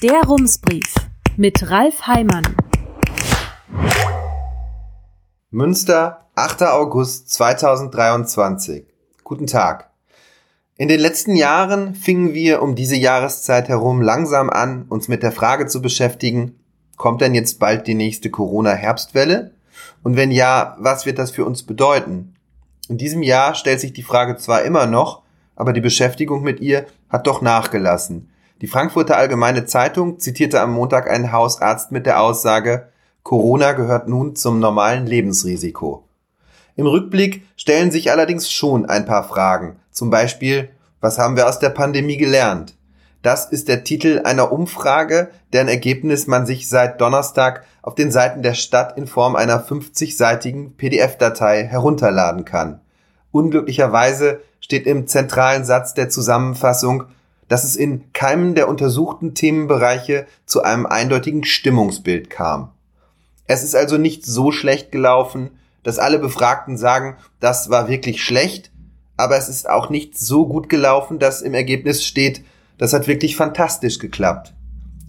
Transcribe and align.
Der 0.00 0.22
Rumsbrief 0.22 0.94
mit 1.36 1.72
Ralf 1.72 2.06
Heimann. 2.06 2.44
Münster, 5.50 6.28
8. 6.36 6.62
August 6.62 7.30
2023. 7.30 8.84
Guten 9.24 9.48
Tag. 9.48 9.90
In 10.76 10.86
den 10.86 11.00
letzten 11.00 11.34
Jahren 11.34 11.96
fingen 11.96 12.32
wir 12.32 12.62
um 12.62 12.76
diese 12.76 12.94
Jahreszeit 12.94 13.68
herum 13.68 14.00
langsam 14.00 14.50
an, 14.50 14.84
uns 14.88 15.08
mit 15.08 15.24
der 15.24 15.32
Frage 15.32 15.66
zu 15.66 15.82
beschäftigen, 15.82 16.60
kommt 16.96 17.20
denn 17.20 17.34
jetzt 17.34 17.58
bald 17.58 17.88
die 17.88 17.96
nächste 17.96 18.30
Corona-Herbstwelle? 18.30 19.50
Und 20.04 20.14
wenn 20.14 20.30
ja, 20.30 20.76
was 20.78 21.06
wird 21.06 21.18
das 21.18 21.32
für 21.32 21.44
uns 21.44 21.64
bedeuten? 21.64 22.36
In 22.88 22.98
diesem 22.98 23.24
Jahr 23.24 23.56
stellt 23.56 23.80
sich 23.80 23.94
die 23.94 24.04
Frage 24.04 24.36
zwar 24.36 24.62
immer 24.62 24.86
noch, 24.86 25.22
aber 25.56 25.72
die 25.72 25.80
Beschäftigung 25.80 26.44
mit 26.44 26.60
ihr 26.60 26.86
hat 27.08 27.26
doch 27.26 27.42
nachgelassen. 27.42 28.30
Die 28.60 28.66
Frankfurter 28.66 29.16
Allgemeine 29.16 29.66
Zeitung 29.66 30.18
zitierte 30.18 30.60
am 30.60 30.72
Montag 30.72 31.08
einen 31.08 31.30
Hausarzt 31.30 31.92
mit 31.92 32.06
der 32.06 32.20
Aussage, 32.20 32.88
Corona 33.22 33.72
gehört 33.72 34.08
nun 34.08 34.34
zum 34.34 34.58
normalen 34.58 35.06
Lebensrisiko. 35.06 36.08
Im 36.74 36.86
Rückblick 36.86 37.46
stellen 37.56 37.90
sich 37.90 38.10
allerdings 38.10 38.50
schon 38.50 38.86
ein 38.86 39.04
paar 39.04 39.22
Fragen. 39.22 39.76
Zum 39.90 40.10
Beispiel, 40.10 40.70
was 41.00 41.18
haben 41.18 41.36
wir 41.36 41.46
aus 41.46 41.58
der 41.58 41.70
Pandemie 41.70 42.16
gelernt? 42.16 42.74
Das 43.22 43.46
ist 43.46 43.68
der 43.68 43.84
Titel 43.84 44.22
einer 44.24 44.50
Umfrage, 44.50 45.30
deren 45.52 45.68
Ergebnis 45.68 46.26
man 46.26 46.46
sich 46.46 46.68
seit 46.68 47.00
Donnerstag 47.00 47.64
auf 47.82 47.94
den 47.94 48.10
Seiten 48.10 48.42
der 48.42 48.54
Stadt 48.54 48.96
in 48.96 49.06
Form 49.06 49.36
einer 49.36 49.64
50-seitigen 49.64 50.76
PDF-Datei 50.76 51.64
herunterladen 51.64 52.44
kann. 52.44 52.80
Unglücklicherweise 53.30 54.40
steht 54.60 54.86
im 54.86 55.06
zentralen 55.06 55.64
Satz 55.64 55.94
der 55.94 56.08
Zusammenfassung, 56.08 57.04
dass 57.48 57.64
es 57.64 57.76
in 57.76 58.12
keinem 58.12 58.54
der 58.54 58.68
untersuchten 58.68 59.34
Themenbereiche 59.34 60.26
zu 60.46 60.62
einem 60.62 60.86
eindeutigen 60.86 61.44
Stimmungsbild 61.44 62.30
kam. 62.30 62.70
Es 63.46 63.62
ist 63.62 63.74
also 63.74 63.96
nicht 63.96 64.26
so 64.26 64.52
schlecht 64.52 64.92
gelaufen, 64.92 65.50
dass 65.82 65.98
alle 65.98 66.18
Befragten 66.18 66.76
sagen, 66.76 67.16
das 67.40 67.70
war 67.70 67.88
wirklich 67.88 68.22
schlecht, 68.22 68.70
aber 69.16 69.36
es 69.36 69.48
ist 69.48 69.68
auch 69.68 69.88
nicht 69.90 70.18
so 70.18 70.46
gut 70.46 70.68
gelaufen, 70.68 71.18
dass 71.18 71.42
im 71.42 71.54
Ergebnis 71.54 72.04
steht, 72.04 72.44
das 72.76 72.92
hat 72.92 73.08
wirklich 73.08 73.36
fantastisch 73.36 73.98
geklappt. 73.98 74.54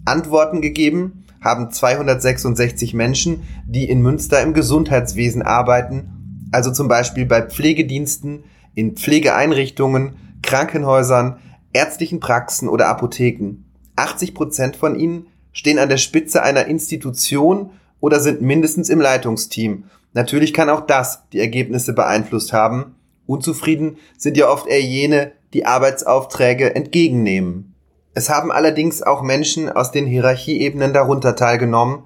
Antworten 0.04 0.60
gegeben 0.60 1.24
haben 1.42 1.70
266 1.70 2.94
Menschen, 2.94 3.44
die 3.66 3.88
in 3.88 4.02
Münster 4.02 4.42
im 4.42 4.54
Gesundheitswesen 4.54 5.42
arbeiten, 5.42 6.48
also 6.52 6.72
zum 6.72 6.88
Beispiel 6.88 7.26
bei 7.26 7.42
Pflegediensten, 7.42 8.44
in 8.74 8.96
Pflegeeinrichtungen, 8.96 10.16
Krankenhäusern, 10.42 11.38
ärztlichen 11.72 12.20
Praxen 12.20 12.68
oder 12.68 12.88
Apotheken. 12.88 13.64
80 13.96 14.34
Prozent 14.34 14.76
von 14.76 14.98
ihnen 14.98 15.26
stehen 15.52 15.78
an 15.78 15.88
der 15.88 15.96
Spitze 15.96 16.42
einer 16.42 16.66
Institution 16.66 17.70
oder 18.00 18.20
sind 18.20 18.42
mindestens 18.42 18.88
im 18.88 19.00
Leitungsteam. 19.00 19.84
Natürlich 20.12 20.52
kann 20.52 20.70
auch 20.70 20.80
das 20.80 21.28
die 21.32 21.40
Ergebnisse 21.40 21.92
beeinflusst 21.92 22.52
haben. 22.52 22.96
Unzufrieden 23.26 23.98
sind 24.16 24.36
ja 24.36 24.48
oft 24.48 24.66
eher 24.66 24.82
jene, 24.82 25.32
die 25.52 25.66
Arbeitsaufträge 25.66 26.74
entgegennehmen. 26.74 27.74
Es 28.12 28.28
haben 28.28 28.50
allerdings 28.50 29.02
auch 29.02 29.22
Menschen 29.22 29.68
aus 29.70 29.92
den 29.92 30.06
Hierarchieebenen 30.06 30.92
darunter 30.92 31.36
teilgenommen, 31.36 32.04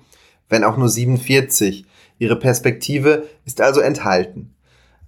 wenn 0.49 0.65
auch 0.65 0.77
nur 0.77 0.89
47. 0.89 1.87
Ihre 2.19 2.39
Perspektive 2.39 3.25
ist 3.47 3.61
also 3.61 3.81
enthalten. 3.81 4.55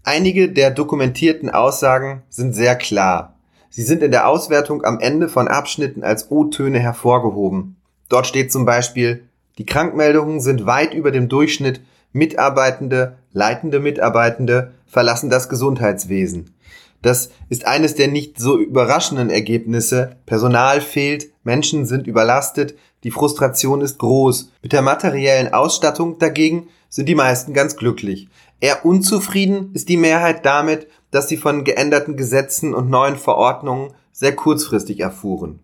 Einige 0.05 0.51
der 0.51 0.71
dokumentierten 0.71 1.51
Aussagen 1.51 2.23
sind 2.29 2.55
sehr 2.55 2.77
klar. 2.77 3.36
Sie 3.71 3.83
sind 3.83 4.03
in 4.03 4.11
der 4.11 4.29
Auswertung 4.29 4.85
am 4.85 5.01
Ende 5.01 5.29
von 5.29 5.49
Abschnitten 5.49 6.03
als 6.03 6.31
O-Töne 6.31 6.79
hervorgehoben. 6.79 7.77
Dort 8.09 8.27
steht 8.27 8.53
zum 8.53 8.65
Beispiel, 8.65 9.25
die 9.59 9.67
Krankmeldungen 9.67 10.41
sind 10.41 10.67
weit 10.67 10.95
über 10.95 11.11
dem 11.11 11.29
Durchschnitt, 11.29 11.81
Mitarbeitende, 12.13 13.19
leitende 13.33 13.81
Mitarbeitende 13.81 14.73
verlassen 14.87 15.29
das 15.29 15.49
Gesundheitswesen. 15.49 16.55
Das 17.03 17.31
ist 17.49 17.67
eines 17.67 17.95
der 17.95 18.09
nicht 18.09 18.39
so 18.39 18.59
überraschenden 18.59 19.31
Ergebnisse. 19.31 20.17
Personal 20.25 20.81
fehlt, 20.81 21.27
Menschen 21.45 21.87
sind 21.87 22.07
überlastet, 22.07 22.75
die 23.05 23.11
Frustration 23.11 23.83
ist 23.83 23.99
groß. 23.99 24.51
Mit 24.63 24.73
der 24.73 24.83
materiellen 24.83 25.53
Ausstattung 25.53 26.19
dagegen 26.19 26.69
sind 26.89 27.09
die 27.09 27.15
meisten 27.15 27.53
ganz 27.53 27.77
glücklich. 27.77 28.29
Eher 28.61 28.85
unzufrieden 28.87 29.71
ist 29.75 29.89
die 29.89 29.97
Mehrheit 29.97 30.47
damit, 30.47 30.89
dass 31.11 31.29
sie 31.29 31.37
von 31.37 31.65
geänderten 31.65 32.17
Gesetzen 32.17 32.75
und 32.75 32.89
neuen 32.89 33.17
Verordnungen 33.17 33.93
sehr 34.13 34.35
kurzfristig 34.35 35.01
erfuhren. 35.01 35.61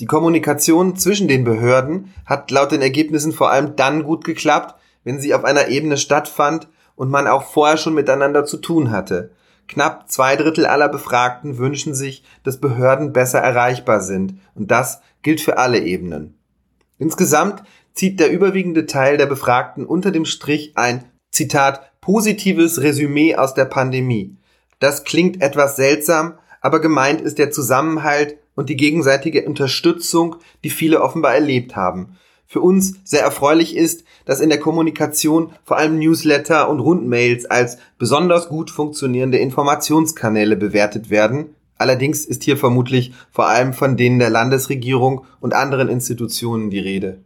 Die 0.00 0.06
Kommunikation 0.06 0.96
zwischen 0.96 1.28
den 1.28 1.44
Behörden 1.44 2.12
hat 2.26 2.50
laut 2.50 2.72
den 2.72 2.82
Ergebnissen 2.82 3.32
vor 3.32 3.50
allem 3.50 3.76
dann 3.76 4.04
gut 4.04 4.24
geklappt, 4.24 4.74
wenn 5.04 5.18
sie 5.18 5.32
auf 5.32 5.44
einer 5.44 5.68
Ebene 5.68 5.96
stattfand 5.96 6.68
und 6.96 7.10
man 7.10 7.26
auch 7.26 7.44
vorher 7.44 7.78
schon 7.78 7.94
miteinander 7.94 8.44
zu 8.44 8.58
tun 8.58 8.90
hatte. 8.90 9.30
Knapp 9.68 10.10
zwei 10.10 10.36
Drittel 10.36 10.66
aller 10.66 10.88
Befragten 10.88 11.56
wünschen 11.56 11.94
sich, 11.94 12.22
dass 12.42 12.60
Behörden 12.60 13.12
besser 13.12 13.40
erreichbar 13.40 14.00
sind, 14.00 14.34
und 14.54 14.70
das 14.70 15.00
gilt 15.22 15.40
für 15.40 15.58
alle 15.58 15.80
Ebenen. 15.80 16.34
Insgesamt 16.98 17.62
zieht 17.94 18.20
der 18.20 18.30
überwiegende 18.30 18.86
Teil 18.86 19.16
der 19.16 19.26
Befragten 19.26 19.86
unter 19.86 20.10
dem 20.10 20.24
Strich 20.24 20.72
ein, 20.76 21.04
Zitat, 21.36 21.92
positives 22.00 22.80
Resümee 22.80 23.36
aus 23.36 23.54
der 23.54 23.66
Pandemie. 23.66 24.34
Das 24.78 25.04
klingt 25.04 25.42
etwas 25.42 25.76
seltsam, 25.76 26.34
aber 26.60 26.80
gemeint 26.80 27.20
ist 27.20 27.38
der 27.38 27.50
Zusammenhalt 27.50 28.38
und 28.54 28.70
die 28.70 28.76
gegenseitige 28.76 29.44
Unterstützung, 29.44 30.36
die 30.64 30.70
viele 30.70 31.02
offenbar 31.02 31.34
erlebt 31.34 31.76
haben. 31.76 32.16
Für 32.46 32.60
uns 32.60 32.94
sehr 33.04 33.22
erfreulich 33.22 33.76
ist, 33.76 34.04
dass 34.24 34.40
in 34.40 34.48
der 34.48 34.60
Kommunikation 34.60 35.52
vor 35.64 35.76
allem 35.76 35.98
Newsletter 35.98 36.70
und 36.70 36.80
Rundmails 36.80 37.44
als 37.44 37.78
besonders 37.98 38.48
gut 38.48 38.70
funktionierende 38.70 39.38
Informationskanäle 39.38 40.56
bewertet 40.56 41.10
werden. 41.10 41.54
Allerdings 41.76 42.24
ist 42.24 42.44
hier 42.44 42.56
vermutlich 42.56 43.12
vor 43.30 43.48
allem 43.48 43.74
von 43.74 43.96
denen 43.96 44.18
der 44.18 44.30
Landesregierung 44.30 45.24
und 45.40 45.54
anderen 45.54 45.88
Institutionen 45.88 46.70
die 46.70 46.78
Rede. 46.78 47.18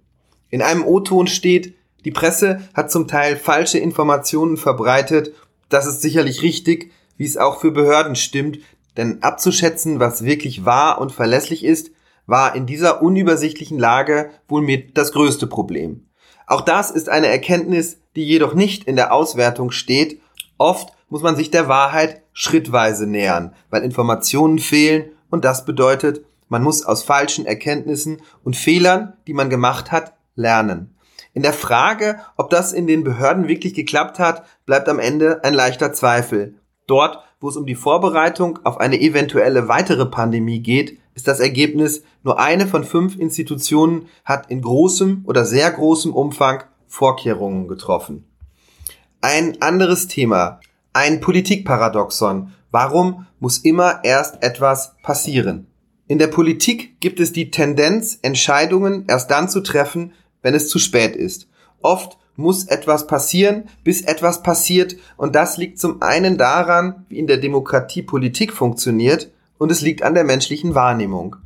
In 0.49 0.63
einem 0.63 0.85
O-Ton 0.85 1.29
steht, 1.29 1.75
die 2.05 2.11
Presse 2.11 2.61
hat 2.75 2.91
zum 2.91 3.09
Teil 3.09 3.37
falsche 3.37 3.79
Informationen 3.79 4.57
verbreitet. 4.57 5.35
Das 5.69 5.87
ist 5.87 6.03
sicherlich 6.03 6.43
richtig, 6.43 6.93
wie 7.17 7.27
es 7.27 7.37
auch 7.37 7.61
für 7.61 7.71
Behörden 7.71 8.17
stimmt, 8.17 8.59
denn 8.97 9.23
abzuschätzen, 9.23 10.01
was 10.01 10.25
wirklich 10.25 10.65
wahr 10.65 11.01
und 11.01 11.13
verlässlich 11.13 11.65
ist, 11.65 11.91
war 12.27 12.55
in 12.55 12.67
dieser 12.67 13.03
unübersichtlichen 13.03 13.79
Lage 13.79 14.31
wohl 14.49 14.63
mit 14.63 14.97
das 14.97 15.13
größte 15.13 15.47
Problem. 15.47 16.07
Auch 16.47 16.63
das 16.63 16.91
ist 16.91 17.09
eine 17.09 17.29
Erkenntnis, 17.29 17.99
die 18.17 18.25
jedoch 18.25 18.55
nicht 18.55 18.85
in 18.85 18.97
der 18.97 19.13
Auswertung 19.13 19.71
steht. 19.71 20.21
Oft 20.59 20.93
muss 21.09 21.23
man 21.23 21.37
sich 21.37 21.51
der 21.51 21.69
Wahrheit 21.69 22.23
schrittweise 22.33 23.07
nähern, 23.07 23.55
weil 23.71 23.83
Informationen 23.83 24.59
fehlen 24.59 25.11
und 25.29 25.45
das 25.45 25.65
bedeutet, 25.65 26.25
man 26.49 26.63
muss 26.63 26.85
aus 26.85 27.05
falschen 27.05 27.47
Erkenntnissen 27.47 28.23
und 28.43 28.57
Fehlern, 28.57 29.13
die 29.27 29.35
man 29.35 29.51
gemacht 29.51 29.93
hat, 29.93 30.15
lernen. 30.35 30.97
In 31.41 31.45
der 31.45 31.55
Frage, 31.55 32.19
ob 32.37 32.51
das 32.51 32.75
in 32.75 32.87
den 32.87 33.03
Behörden 33.03 33.49
wirklich 33.49 33.73
geklappt 33.73 34.19
hat, 34.19 34.45
bleibt 34.67 34.91
am 34.91 34.99
Ende 34.99 35.43
ein 35.43 35.55
leichter 35.55 35.95
Zweifel. 35.95 36.57
Dort, 36.87 37.21
wo 37.41 37.49
es 37.49 37.57
um 37.57 37.65
die 37.65 37.77
Vorbereitung 37.77 38.59
auf 38.63 38.79
eine 38.79 39.01
eventuelle 39.01 39.67
weitere 39.67 40.05
Pandemie 40.05 40.61
geht, 40.61 40.99
ist 41.15 41.27
das 41.27 41.41
Ergebnis, 41.41 42.03
nur 42.25 42.39
eine 42.39 42.67
von 42.67 42.85
fünf 42.85 43.19
Institutionen 43.19 44.07
hat 44.27 44.51
in 44.51 44.61
großem 44.61 45.23
oder 45.25 45.47
sehr 45.47 45.71
großem 45.71 46.13
Umfang 46.13 46.65
Vorkehrungen 46.87 47.69
getroffen. 47.69 48.27
Ein 49.23 49.63
anderes 49.63 50.09
Thema, 50.09 50.61
ein 50.93 51.23
Politikparadoxon. 51.23 52.53
Warum 52.71 53.25
muss 53.39 53.57
immer 53.57 54.01
erst 54.05 54.43
etwas 54.43 54.95
passieren? 55.03 55.69
In 56.07 56.19
der 56.19 56.27
Politik 56.27 57.01
gibt 57.01 57.19
es 57.19 57.33
die 57.33 57.51
Tendenz, 57.51 58.19
Entscheidungen 58.21 59.07
erst 59.09 59.31
dann 59.31 59.49
zu 59.49 59.63
treffen, 59.63 60.13
wenn 60.43 60.55
es 60.55 60.69
zu 60.69 60.79
spät 60.79 61.17
ist. 61.17 61.49
Oft 61.83 62.19
muss 62.37 62.65
etwas 62.65 63.07
passieren, 63.07 63.69
bis 63.85 64.03
etwas 64.03 64.43
passiert. 64.43 64.97
Und 65.17 65.35
das 65.35 65.57
liegt 65.57 65.79
zum 65.79 66.03
einen 66.03 66.39
daran, 66.39 67.05
wie 67.09 67.19
in 67.19 67.27
der 67.27 67.37
Demokratie 67.37 68.03
Politik 68.03 68.53
funktioniert, 68.53 69.31
und 69.59 69.71
es 69.71 69.83
liegt 69.83 70.03
an 70.03 70.15
der 70.15 70.25
menschlichen 70.25 70.75
Wahrnehmung. 70.75 71.37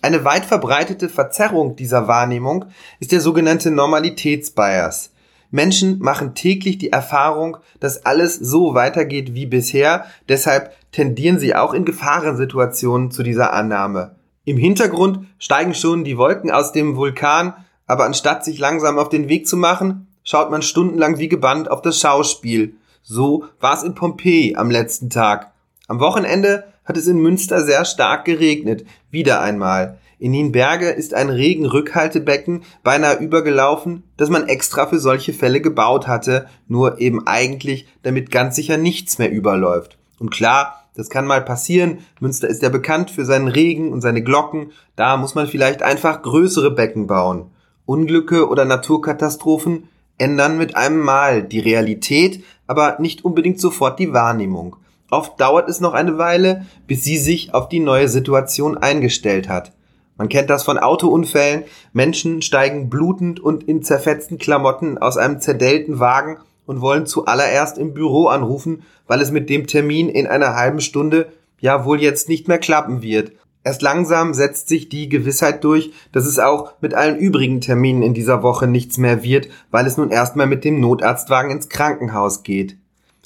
Eine 0.00 0.24
weit 0.24 0.46
verbreitete 0.46 1.10
Verzerrung 1.10 1.76
dieser 1.76 2.08
Wahrnehmung 2.08 2.64
ist 2.98 3.12
der 3.12 3.20
sogenannte 3.20 3.70
Normalitätsbias. 3.70 5.10
Menschen 5.50 5.98
machen 5.98 6.34
täglich 6.34 6.78
die 6.78 6.92
Erfahrung, 6.92 7.58
dass 7.80 8.06
alles 8.06 8.36
so 8.36 8.74
weitergeht 8.74 9.34
wie 9.34 9.46
bisher, 9.46 10.06
deshalb 10.28 10.72
tendieren 10.92 11.38
sie 11.38 11.54
auch 11.54 11.74
in 11.74 11.84
Gefahrensituationen 11.84 13.10
zu 13.10 13.22
dieser 13.22 13.52
Annahme. 13.52 14.16
Im 14.44 14.56
Hintergrund 14.56 15.26
steigen 15.38 15.74
schon 15.74 16.04
die 16.04 16.16
Wolken 16.16 16.50
aus 16.50 16.72
dem 16.72 16.96
Vulkan, 16.96 17.52
aber 17.88 18.04
anstatt 18.04 18.44
sich 18.44 18.60
langsam 18.60 18.98
auf 18.98 19.08
den 19.08 19.28
Weg 19.28 19.48
zu 19.48 19.56
machen, 19.56 20.06
schaut 20.22 20.50
man 20.50 20.62
stundenlang 20.62 21.18
wie 21.18 21.28
gebannt 21.28 21.68
auf 21.68 21.82
das 21.82 21.98
Schauspiel. 21.98 22.76
So 23.02 23.46
war 23.58 23.74
es 23.74 23.82
in 23.82 23.96
Pompeji 23.96 24.54
am 24.56 24.70
letzten 24.70 25.10
Tag. 25.10 25.52
Am 25.88 25.98
Wochenende 25.98 26.64
hat 26.84 26.96
es 26.96 27.06
in 27.06 27.18
Münster 27.18 27.62
sehr 27.62 27.84
stark 27.84 28.26
geregnet. 28.26 28.84
Wieder 29.10 29.40
einmal. 29.40 29.98
In 30.18 30.32
Nienberge 30.32 30.90
ist 30.90 31.14
ein 31.14 31.30
Regenrückhaltebecken 31.30 32.64
beinahe 32.82 33.18
übergelaufen, 33.18 34.02
das 34.16 34.30
man 34.30 34.48
extra 34.48 34.86
für 34.86 34.98
solche 34.98 35.32
Fälle 35.32 35.60
gebaut 35.60 36.08
hatte, 36.08 36.46
nur 36.66 37.00
eben 37.00 37.26
eigentlich, 37.26 37.86
damit 38.02 38.30
ganz 38.30 38.56
sicher 38.56 38.76
nichts 38.76 39.18
mehr 39.18 39.30
überläuft. 39.30 39.96
Und 40.18 40.30
klar, 40.30 40.84
das 40.94 41.08
kann 41.08 41.26
mal 41.26 41.42
passieren. 41.44 42.00
Münster 42.20 42.48
ist 42.48 42.62
ja 42.62 42.68
bekannt 42.68 43.12
für 43.12 43.24
seinen 43.24 43.48
Regen 43.48 43.92
und 43.92 44.00
seine 44.00 44.22
Glocken. 44.22 44.72
Da 44.96 45.16
muss 45.16 45.36
man 45.36 45.46
vielleicht 45.46 45.82
einfach 45.82 46.22
größere 46.22 46.72
Becken 46.72 47.06
bauen. 47.06 47.52
Unglücke 47.88 48.48
oder 48.48 48.66
Naturkatastrophen 48.66 49.88
ändern 50.18 50.58
mit 50.58 50.76
einem 50.76 51.00
Mal 51.00 51.42
die 51.42 51.58
Realität, 51.58 52.44
aber 52.66 52.98
nicht 53.00 53.24
unbedingt 53.24 53.60
sofort 53.60 53.98
die 53.98 54.12
Wahrnehmung. 54.12 54.76
Oft 55.10 55.40
dauert 55.40 55.70
es 55.70 55.80
noch 55.80 55.94
eine 55.94 56.18
Weile, 56.18 56.66
bis 56.86 57.02
sie 57.02 57.16
sich 57.16 57.54
auf 57.54 57.70
die 57.70 57.80
neue 57.80 58.08
Situation 58.08 58.76
eingestellt 58.76 59.48
hat. 59.48 59.72
Man 60.18 60.28
kennt 60.28 60.50
das 60.50 60.64
von 60.64 60.76
Autounfällen. 60.76 61.64
Menschen 61.94 62.42
steigen 62.42 62.90
blutend 62.90 63.40
und 63.40 63.64
in 63.64 63.82
zerfetzten 63.82 64.36
Klamotten 64.36 64.98
aus 64.98 65.16
einem 65.16 65.40
zerdellten 65.40 65.98
Wagen 65.98 66.36
und 66.66 66.82
wollen 66.82 67.06
zuallererst 67.06 67.78
im 67.78 67.94
Büro 67.94 68.26
anrufen, 68.26 68.82
weil 69.06 69.22
es 69.22 69.30
mit 69.30 69.48
dem 69.48 69.66
Termin 69.66 70.10
in 70.10 70.26
einer 70.26 70.54
halben 70.54 70.82
Stunde 70.82 71.32
ja 71.58 71.86
wohl 71.86 72.02
jetzt 72.02 72.28
nicht 72.28 72.48
mehr 72.48 72.58
klappen 72.58 73.00
wird. 73.00 73.32
Erst 73.68 73.82
langsam 73.82 74.32
setzt 74.32 74.68
sich 74.68 74.88
die 74.88 75.10
Gewissheit 75.10 75.62
durch, 75.62 75.92
dass 76.10 76.24
es 76.24 76.38
auch 76.38 76.72
mit 76.80 76.94
allen 76.94 77.18
übrigen 77.18 77.60
Terminen 77.60 78.02
in 78.02 78.14
dieser 78.14 78.42
Woche 78.42 78.66
nichts 78.66 78.96
mehr 78.96 79.22
wird, 79.22 79.50
weil 79.70 79.86
es 79.86 79.98
nun 79.98 80.08
erstmal 80.08 80.46
mit 80.46 80.64
dem 80.64 80.80
Notarztwagen 80.80 81.50
ins 81.50 81.68
Krankenhaus 81.68 82.44
geht. 82.44 82.78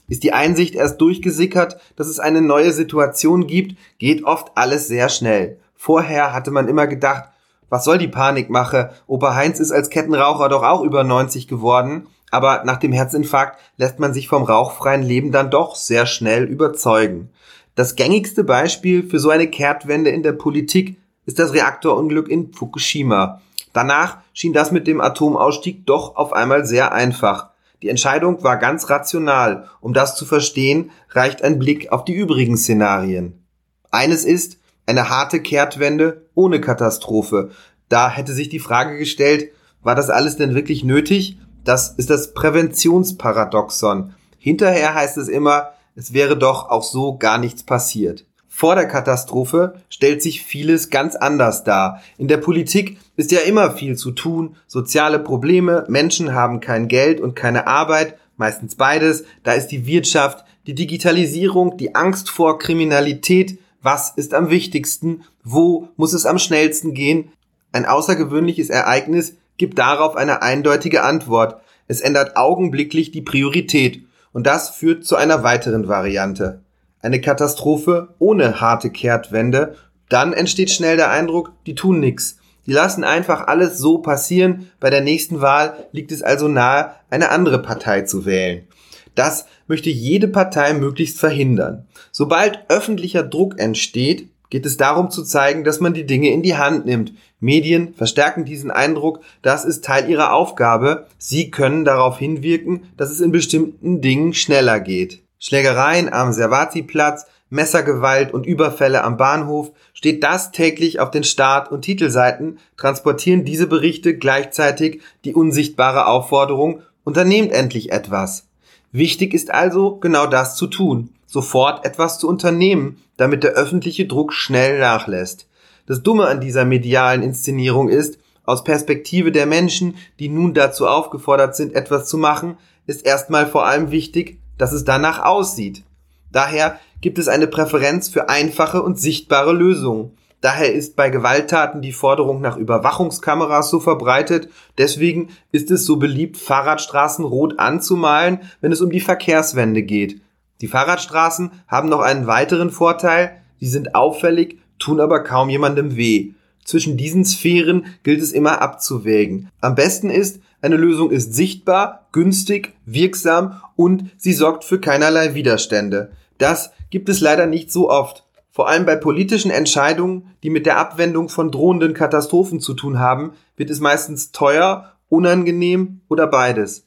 Ist 0.09 0.25
die 0.25 0.33
Einsicht 0.33 0.75
erst 0.75 1.01
durchgesickert, 1.01 1.81
dass 1.95 2.09
es 2.09 2.19
eine 2.19 2.43
neue 2.43 2.73
Situation 2.73 3.47
gibt, 3.47 3.79
geht 4.01 4.25
oft 4.25 4.51
alles 4.57 4.89
sehr 4.89 5.09
schnell. 5.11 5.59
Vorher 5.77 6.33
hatte 6.33 6.51
man 6.51 6.67
immer 6.67 6.89
gedacht, 6.89 7.29
was 7.69 7.85
soll 7.85 7.99
die 7.99 8.09
Panikmache? 8.09 8.91
Opa 9.07 9.37
Heinz 9.37 9.61
ist 9.61 9.71
als 9.71 9.91
Kettenraucher 9.91 10.49
doch 10.49 10.65
auch 10.65 10.83
über 10.83 11.05
90 11.05 11.47
geworden. 11.47 12.09
Aber 12.33 12.65
nach 12.65 12.79
dem 12.79 12.91
Herzinfarkt 12.91 13.61
lässt 13.77 14.01
man 14.01 14.13
sich 14.13 14.27
vom 14.27 14.43
rauchfreien 14.43 15.03
Leben 15.03 15.31
dann 15.31 15.53
doch 15.53 15.77
sehr 15.77 16.07
schnell 16.07 16.45
überzeugen. 16.45 17.31
Das 17.75 17.97
gängigste 17.97 18.45
Beispiel 18.45 19.09
für 19.09 19.19
so 19.19 19.31
eine 19.31 19.47
Kehrtwende 19.47 20.11
in 20.11 20.23
der 20.23 20.33
Politik 20.33 20.97
ist 21.25 21.39
das 21.39 21.55
Reaktorunglück 21.55 22.29
in 22.29 22.53
Fukushima. 22.53 23.41
Danach 23.73 24.19
schien 24.35 24.53
das 24.53 24.73
mit 24.73 24.87
dem 24.87 25.01
Atomausstieg 25.01 25.87
doch 25.87 26.17
auf 26.17 26.33
einmal 26.33 26.67
sehr 26.67 26.93
einfach. 26.93 27.51
Die 27.81 27.89
Entscheidung 27.89 28.43
war 28.45 28.59
ganz 28.59 28.91
rational. 28.91 29.69
Um 29.81 29.95
das 29.95 30.17
zu 30.17 30.25
verstehen, 30.25 30.91
reicht 31.11 31.43
ein 31.43 31.59
Blick 31.59 31.91
auf 31.91 32.05
die 32.05 32.13
übrigen 32.13 32.57
Szenarien. 32.57 33.43
Eines 33.91 34.25
ist 34.25 34.59
eine 34.87 35.09
harte 35.09 35.41
Kehrtwende 35.41 36.27
ohne 36.35 36.61
Katastrophe. 36.61 37.51
Da 37.89 38.11
hätte 38.11 38.35
sich 38.35 38.49
die 38.49 38.59
Frage 38.59 38.99
gestellt, 38.99 39.51
war 39.83 39.95
das 39.95 40.11
alles 40.11 40.37
denn 40.37 40.55
wirklich 40.55 40.85
nötig? 40.85 41.39
Das 41.65 41.91
ist 41.91 42.11
das 42.11 42.35
Präventionsparadoxon. 42.35 44.15
Hinterher 44.39 44.95
heißt 44.95 45.19
es 45.19 45.29
immer, 45.29 45.72
es 45.95 46.13
wäre 46.13 46.37
doch 46.37 46.71
auch 46.71 46.83
so 46.83 47.17
gar 47.17 47.39
nichts 47.39 47.63
passiert. 47.63 48.25
Vor 48.55 48.75
der 48.75 48.87
Katastrophe 48.87 49.81
stellt 49.89 50.23
sich 50.23 50.43
vieles 50.43 50.91
ganz 50.91 51.17
anders 51.17 51.65
dar. 51.65 52.03
In 52.19 52.29
der 52.29 52.37
Politik 52.37 52.99
ist 53.17 53.33
ja 53.33 53.41
immer 53.41 53.73
viel 53.73 53.97
zu 53.97 54.13
tun, 54.13 54.57
soziale 54.67 55.19
Probleme, 55.19 55.87
Menschen 55.89 56.35
haben 56.35 56.61
kein 56.61 56.87
Geld 56.87 57.21
und 57.21 57.35
keine 57.35 57.67
Arbeit, 57.67 58.19
meistens 58.37 58.75
beides, 58.75 59.25
da 59.43 59.53
ist 59.53 59.69
die 59.69 59.87
Wirtschaft, 59.87 60.45
die 60.67 60.75
Digitalisierung, 60.75 61.77
die 61.79 61.95
Angst 61.95 62.29
vor 62.29 62.59
Kriminalität, 62.59 63.59
was 63.81 64.11
ist 64.11 64.35
am 64.35 64.51
wichtigsten, 64.51 65.25
wo 65.43 65.89
muss 65.97 66.13
es 66.13 66.27
am 66.27 66.39
schnellsten 66.39 66.95
gehen. 66.95 67.33
Ein 67.73 67.87
außergewöhnliches 67.87 68.69
Ereignis 68.69 69.37
gibt 69.57 69.79
darauf 69.79 70.15
eine 70.15 70.43
eindeutige 70.43 71.03
Antwort. 71.03 71.61
Es 71.89 72.01
ändert 72.01 72.37
augenblicklich 72.37 73.11
die 73.11 73.23
Priorität 73.23 74.05
und 74.33 74.47
das 74.47 74.71
führt 74.71 75.05
zu 75.05 75.17
einer 75.17 75.43
weiteren 75.43 75.89
Variante 75.89 76.63
eine 77.03 77.21
Katastrophe 77.21 78.15
ohne 78.19 78.61
harte 78.61 78.91
Kehrtwende, 78.91 79.75
dann 80.09 80.33
entsteht 80.33 80.71
schnell 80.71 80.97
der 80.97 81.11
Eindruck, 81.11 81.53
die 81.67 81.75
tun 81.75 82.01
nix. 82.01 82.39
Die 82.67 82.73
lassen 82.73 83.03
einfach 83.03 83.49
alles 83.49 83.79
so 83.79 83.99
passieren. 83.99 84.71
Bei 84.79 84.89
der 84.89 85.01
nächsten 85.01 85.41
Wahl 85.41 85.89
liegt 85.91 86.13
es 86.13 86.23
also 86.23 86.47
nahe, 86.47 86.93
eine 87.11 87.31
andere 87.31 87.61
Partei 87.61 88.03
zu 88.03 88.25
wählen. 88.25 88.69
Das 89.17 89.47
möchte 89.67 89.91
jede 89.91 90.29
Partei 90.29 90.73
möglichst 90.73 91.19
verhindern. 91.19 91.87
Sobald 92.13 92.61
öffentlicher 92.69 93.25
Druck 93.25 93.59
entsteht, 93.59 94.31
geht 94.53 94.67
es 94.67 94.77
darum 94.77 95.09
zu 95.09 95.25
zeigen, 95.25 95.65
dass 95.65 95.81
man 95.81 95.95
die 95.95 96.05
Dinge 96.05 96.29
in 96.29 96.43
die 96.43 96.59
Hand 96.59 96.85
nimmt. 96.85 97.15
Medien 97.41 97.95
verstärken 97.95 98.45
diesen 98.45 98.71
Eindruck, 98.71 99.21
das 99.41 99.65
ist 99.65 99.83
Teil 99.83 100.11
ihrer 100.11 100.35
Aufgabe. 100.35 101.07
Sie 101.17 101.51
können 101.51 101.87
darauf 101.87 102.19
hinwirken, 102.19 102.83
dass 102.99 103.11
es 103.11 103.23
in 103.23 103.33
bestimmten 103.33 104.03
Dingen 104.03 104.35
schneller 104.35 104.79
geht. 104.79 105.23
Schlägereien 105.39 106.13
am 106.13 106.35
Servati-Platz, 106.35 107.25
Messergewalt 107.49 108.35
und 108.35 108.45
Überfälle 108.45 109.05
am 109.05 109.17
Bahnhof, 109.17 109.71
steht 109.95 110.23
das 110.23 110.53
täglich 110.53 111.01
auf 111.01 111.11
den 111.11 111.25
Start- 111.25 111.73
und 111.73 111.81
Titelseiten, 111.81 112.59
transportieren 112.77 113.47
diese 113.47 113.67
Berichte 113.67 114.19
gleichzeitig 114.19 115.01
die 115.25 115.33
unsichtbare 115.33 116.07
Aufforderung, 116.07 116.83
unternehmt 117.05 117.53
endlich 117.53 117.91
etwas. 117.91 118.49
Wichtig 118.93 119.33
ist 119.33 119.51
also, 119.51 119.97
genau 119.97 120.27
das 120.27 120.57
zu 120.57 120.67
tun, 120.67 121.09
sofort 121.33 121.87
etwas 121.87 122.19
zu 122.19 122.29
unternehmen, 122.29 123.03
damit 123.17 123.43
der 123.43 123.53
öffentliche 123.53 124.07
Druck 124.07 124.35
schnell 124.35 124.79
nachlässt. 124.79 125.49
Das 125.87 126.03
Dumme 126.03 126.27
an 126.27 126.43
dieser 126.43 126.67
medialen 126.67 127.23
Inszenierung 127.23 127.89
ist, 127.89 128.19
aus 128.45 128.65
Perspektive 128.65 129.33
der 129.33 129.47
Menschen, 129.47 129.97
die 130.19 130.29
nun 130.29 130.53
dazu 130.53 130.87
aufgefordert 130.87 131.57
sind, 131.57 131.75
etwas 131.75 132.07
zu 132.07 132.19
machen, 132.19 132.59
ist 132.87 133.07
erstmal 133.07 133.47
vor 133.47 133.65
allem 133.65 133.91
wichtig, 133.91 134.41
dass 134.59 134.73
es 134.73 134.85
danach 134.85 135.25
aussieht. 135.25 135.85
Daher 136.33 136.79
gibt 137.01 137.19
es 137.19 137.29
eine 137.29 137.47
Präferenz 137.47 138.09
für 138.09 138.29
einfache 138.29 138.83
und 138.83 139.01
sichtbare 139.01 139.53
Lösungen. 139.53 140.17
Daher 140.43 140.75
ist 140.75 140.97
bei 140.97 141.09
Gewalttaten 141.09 141.81
die 141.81 141.93
Forderung 141.93 142.41
nach 142.43 142.57
Überwachungskameras 142.57 143.71
so 143.71 143.81
verbreitet. 143.81 144.51
Deswegen 144.77 145.29
ist 145.51 145.71
es 145.71 145.87
so 145.87 145.97
beliebt, 145.97 146.37
Fahrradstraßen 146.37 147.25
rot 147.25 147.59
anzumalen, 147.59 148.41
wenn 148.61 148.73
es 148.73 148.81
um 148.83 148.91
die 148.91 149.01
Verkehrswende 149.01 149.83
geht. 149.83 150.21
Die 150.63 150.69
Fahrradstraßen 150.69 151.51
haben 151.67 151.89
noch 151.89 152.01
einen 152.01 152.27
weiteren 152.27 152.71
Vorteil. 152.71 153.43
Sie 153.61 153.67
sind 153.67 153.95
auffällig, 153.97 154.59
tun 154.79 155.01
aber 155.01 155.25
kaum 155.25 155.51
jemandem 155.51 155.97
weh. 155.97 156.33
Zwischen 156.65 156.97
diesen 156.97 157.25
Sphären 157.25 157.87
gilt 158.05 158.23
es 158.23 158.31
immer 158.31 158.63
abzuwägen. 158.63 159.51
Am 159.61 159.75
besten 159.75 160.09
ist, 160.09 160.41
eine 160.61 160.77
Lösung 160.77 161.11
ist 161.11 161.35
sichtbar, 161.35 162.07
günstig, 162.13 162.75
wirksam 162.87 163.61
und 163.75 164.11
sie 164.17 164.33
sorgt 164.33 164.63
für 164.63 164.79
keinerlei 164.79 165.35
Widerstände. 165.35 166.13
Das 166.39 166.71
gibt 166.91 167.09
es 167.09 167.21
leider 167.21 167.47
nicht 167.47 167.73
so 167.73 167.91
oft. 167.91 168.25
Vor 168.53 168.69
allem 168.69 168.87
bei 168.87 168.95
politischen 168.95 169.51
Entscheidungen, 169.51 170.29
die 170.45 170.51
mit 170.51 170.67
der 170.67 170.79
Abwendung 170.79 171.29
von 171.29 171.51
drohenden 171.51 171.95
Katastrophen 171.95 172.61
zu 172.61 172.75
tun 172.75 173.01
haben, 173.01 173.33
wird 173.57 173.71
es 173.71 173.81
meistens 173.81 174.31
teuer, 174.31 174.93
unangenehm 175.09 176.03
oder 176.09 176.29
beides. 176.29 176.87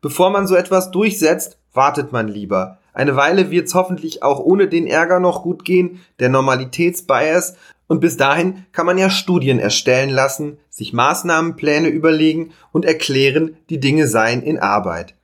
Bevor 0.00 0.30
man 0.30 0.48
so 0.48 0.56
etwas 0.56 0.90
durchsetzt, 0.90 1.58
wartet 1.72 2.10
man 2.10 2.26
lieber. 2.26 2.78
Eine 2.92 3.16
Weile 3.16 3.50
wird's 3.50 3.74
hoffentlich 3.74 4.22
auch 4.22 4.38
ohne 4.40 4.68
den 4.68 4.86
Ärger 4.86 5.18
noch 5.18 5.42
gut 5.42 5.64
gehen, 5.64 6.00
der 6.20 6.28
Normalitätsbias, 6.28 7.56
und 7.88 8.00
bis 8.00 8.16
dahin 8.16 8.64
kann 8.72 8.86
man 8.86 8.96
ja 8.96 9.10
Studien 9.10 9.58
erstellen 9.58 10.08
lassen, 10.08 10.56
sich 10.70 10.94
Maßnahmenpläne 10.94 11.88
überlegen 11.88 12.52
und 12.70 12.86
erklären, 12.86 13.56
die 13.68 13.80
Dinge 13.80 14.08
seien 14.08 14.42
in 14.42 14.58
Arbeit. 14.58 15.14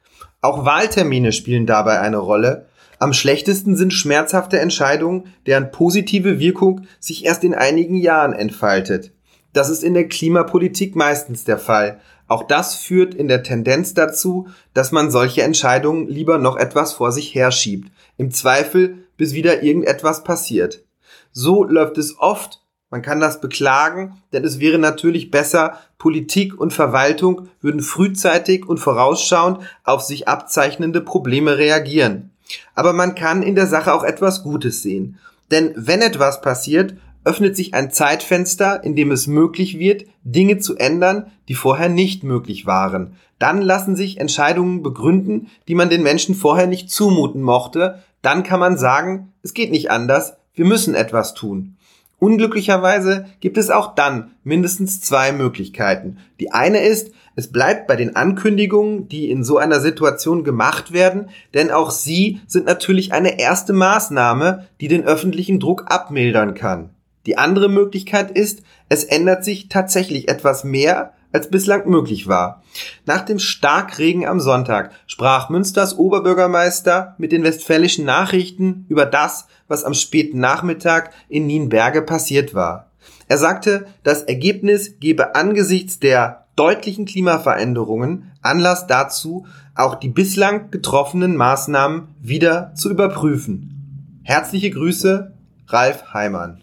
Auch 0.42 0.66
Wahltermine 0.66 1.32
spielen 1.32 1.64
dabei 1.64 2.00
eine 2.00 2.18
Rolle. 2.18 2.66
Am 2.98 3.12
schlechtesten 3.12 3.74
sind 3.74 3.92
schmerzhafte 3.92 4.60
Entscheidungen, 4.60 5.32
deren 5.46 5.70
positive 5.70 6.40
Wirkung 6.40 6.82
sich 7.00 7.24
erst 7.24 7.42
in 7.42 7.54
einigen 7.54 7.96
Jahren 7.96 8.34
entfaltet. 8.34 9.12
Das 9.52 9.70
ist 9.70 9.82
in 9.82 9.94
der 9.94 10.08
Klimapolitik 10.08 10.94
meistens 10.94 11.44
der 11.44 11.58
Fall. 11.58 12.00
Auch 12.28 12.42
das 12.42 12.74
führt 12.74 13.14
in 13.14 13.26
der 13.26 13.42
Tendenz 13.42 13.94
dazu, 13.94 14.48
dass 14.74 14.92
man 14.92 15.10
solche 15.10 15.42
Entscheidungen 15.42 16.06
lieber 16.06 16.38
noch 16.38 16.56
etwas 16.56 16.92
vor 16.92 17.10
sich 17.10 17.34
herschiebt. 17.34 17.90
Im 18.18 18.30
Zweifel, 18.30 19.06
bis 19.16 19.32
wieder 19.32 19.62
irgendetwas 19.62 20.22
passiert. 20.24 20.84
So 21.32 21.64
läuft 21.64 21.98
es 21.98 22.18
oft. 22.18 22.60
Man 22.90 23.02
kann 23.02 23.20
das 23.20 23.40
beklagen, 23.40 24.22
denn 24.32 24.44
es 24.44 24.60
wäre 24.60 24.78
natürlich 24.78 25.30
besser, 25.30 25.78
Politik 25.98 26.58
und 26.58 26.72
Verwaltung 26.72 27.48
würden 27.60 27.82
frühzeitig 27.82 28.66
und 28.66 28.78
vorausschauend 28.78 29.58
auf 29.84 30.02
sich 30.02 30.28
abzeichnende 30.28 31.00
Probleme 31.00 31.58
reagieren. 31.58 32.30
Aber 32.74 32.92
man 32.92 33.14
kann 33.14 33.42
in 33.42 33.54
der 33.54 33.66
Sache 33.66 33.92
auch 33.92 34.04
etwas 34.04 34.42
Gutes 34.42 34.82
sehen. 34.82 35.18
Denn 35.50 35.72
wenn 35.76 36.00
etwas 36.00 36.40
passiert, 36.40 36.94
öffnet 37.24 37.56
sich 37.56 37.74
ein 37.74 37.90
Zeitfenster, 37.90 38.82
in 38.84 38.96
dem 38.96 39.10
es 39.10 39.26
möglich 39.26 39.78
wird, 39.78 40.04
Dinge 40.24 40.58
zu 40.58 40.76
ändern, 40.76 41.30
die 41.48 41.54
vorher 41.54 41.88
nicht 41.88 42.24
möglich 42.24 42.66
waren. 42.66 43.16
Dann 43.38 43.62
lassen 43.62 43.96
sich 43.96 44.18
Entscheidungen 44.18 44.82
begründen, 44.82 45.48
die 45.68 45.74
man 45.74 45.90
den 45.90 46.02
Menschen 46.02 46.34
vorher 46.34 46.66
nicht 46.66 46.90
zumuten 46.90 47.42
mochte. 47.42 48.02
Dann 48.22 48.42
kann 48.42 48.60
man 48.60 48.78
sagen, 48.78 49.32
es 49.42 49.54
geht 49.54 49.70
nicht 49.70 49.90
anders, 49.90 50.34
wir 50.54 50.64
müssen 50.64 50.94
etwas 50.94 51.34
tun. 51.34 51.76
Unglücklicherweise 52.20 53.26
gibt 53.38 53.58
es 53.58 53.70
auch 53.70 53.94
dann 53.94 54.32
mindestens 54.42 55.00
zwei 55.00 55.30
Möglichkeiten. 55.30 56.18
Die 56.40 56.50
eine 56.50 56.80
ist, 56.80 57.12
es 57.36 57.52
bleibt 57.52 57.86
bei 57.86 57.94
den 57.94 58.16
Ankündigungen, 58.16 59.08
die 59.08 59.30
in 59.30 59.44
so 59.44 59.56
einer 59.56 59.78
Situation 59.78 60.42
gemacht 60.42 60.92
werden, 60.92 61.30
denn 61.54 61.70
auch 61.70 61.92
sie 61.92 62.40
sind 62.48 62.66
natürlich 62.66 63.12
eine 63.12 63.38
erste 63.38 63.72
Maßnahme, 63.72 64.66
die 64.80 64.88
den 64.88 65.04
öffentlichen 65.04 65.60
Druck 65.60 65.84
abmildern 65.86 66.54
kann. 66.54 66.90
Die 67.28 67.36
andere 67.36 67.68
Möglichkeit 67.68 68.30
ist, 68.30 68.62
es 68.88 69.04
ändert 69.04 69.44
sich 69.44 69.68
tatsächlich 69.68 70.30
etwas 70.30 70.64
mehr, 70.64 71.12
als 71.30 71.50
bislang 71.50 71.86
möglich 71.86 72.26
war. 72.26 72.62
Nach 73.04 73.20
dem 73.20 73.38
Starkregen 73.38 74.26
am 74.26 74.40
Sonntag 74.40 74.92
sprach 75.06 75.50
Münsters 75.50 75.98
Oberbürgermeister 75.98 77.16
mit 77.18 77.30
den 77.32 77.44
westfälischen 77.44 78.06
Nachrichten 78.06 78.86
über 78.88 79.04
das, 79.04 79.46
was 79.68 79.84
am 79.84 79.92
späten 79.92 80.40
Nachmittag 80.40 81.10
in 81.28 81.46
Nienberge 81.46 82.00
passiert 82.00 82.54
war. 82.54 82.92
Er 83.26 83.36
sagte, 83.36 83.84
das 84.04 84.22
Ergebnis 84.22 84.98
gebe 84.98 85.34
angesichts 85.34 85.98
der 85.98 86.46
deutlichen 86.56 87.04
Klimaveränderungen 87.04 88.32
Anlass 88.40 88.86
dazu, 88.86 89.46
auch 89.74 89.96
die 89.96 90.08
bislang 90.08 90.70
getroffenen 90.70 91.36
Maßnahmen 91.36 92.08
wieder 92.22 92.72
zu 92.74 92.88
überprüfen. 92.88 94.22
Herzliche 94.22 94.70
Grüße, 94.70 95.34
Ralf 95.66 96.14
Heimann. 96.14 96.62